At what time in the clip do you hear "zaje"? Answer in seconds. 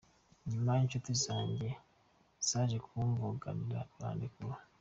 2.47-2.77